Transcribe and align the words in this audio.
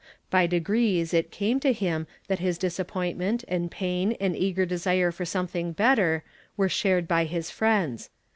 By 0.31 0.47
de 0.47 0.59
grees 0.59 1.13
it 1.13 1.29
can 1.29 1.59
to 1.59 1.71
him 1.71 2.07
that 2.27 2.39
his 2.39 2.57
disappointment 2.57 3.43
and 3.47 3.69
pain 3.69 4.13
and 4.19 4.35
eager 4.35 4.65
desire 4.65 5.11
for 5.11 5.25
something 5.25 5.73
better 5.73 6.23
were 6.57 6.69
shared 6.69 7.07
by 7.07 7.25
his 7.25 7.51
friends. 7.51 8.09